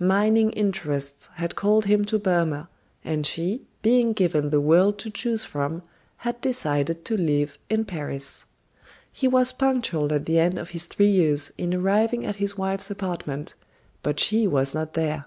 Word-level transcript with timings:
Mining 0.00 0.52
interests 0.52 1.26
had 1.34 1.54
called 1.54 1.84
him 1.84 2.02
to 2.06 2.18
Burma, 2.18 2.70
and 3.04 3.26
she, 3.26 3.60
being 3.82 4.14
given 4.14 4.48
the 4.48 4.58
world 4.58 4.98
to 5.00 5.10
choose 5.10 5.44
from, 5.44 5.82
had 6.16 6.40
decided 6.40 7.04
to 7.04 7.14
live 7.14 7.58
in 7.68 7.84
Paris. 7.84 8.46
He 9.12 9.28
was 9.28 9.52
punctual 9.52 10.10
at 10.14 10.24
the 10.24 10.38
end 10.38 10.58
of 10.58 10.70
his 10.70 10.86
three 10.86 11.10
years 11.10 11.52
in 11.58 11.74
arriving 11.74 12.24
at 12.24 12.36
his 12.36 12.56
wife's 12.56 12.90
apartment, 12.90 13.52
but 14.02 14.18
she 14.18 14.46
was 14.48 14.72
not 14.74 14.94
there. 14.94 15.26